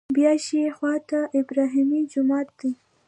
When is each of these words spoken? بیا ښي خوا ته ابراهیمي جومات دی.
بیا 0.15 0.31
ښي 0.45 0.61
خوا 0.77 0.93
ته 1.09 1.19
ابراهیمي 1.39 2.01
جومات 2.11 2.47
دی. 2.59 2.71